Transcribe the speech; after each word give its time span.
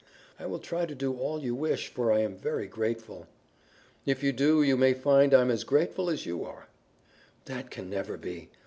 "I 0.39 0.47
will 0.47 0.57
try 0.57 0.87
to 0.87 0.95
do 0.95 1.13
all 1.13 1.43
you 1.43 1.53
wish 1.53 1.89
for 1.89 2.11
I 2.11 2.21
am 2.21 2.35
very 2.35 2.65
grateful." 2.65 3.27
"If 4.03 4.23
you 4.23 4.31
do, 4.31 4.63
you 4.63 4.75
may 4.75 4.95
find 4.95 5.31
I'm 5.31 5.51
as 5.51 5.63
grateful 5.63 6.09
as 6.09 6.25
you 6.25 6.43
are." 6.43 6.65
"That 7.45 7.69
can 7.69 7.87
never 7.87 8.17
be. 8.17 8.49